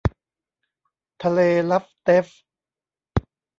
[1.23, 1.39] ทะเล
[1.71, 2.25] ลัปเตฟ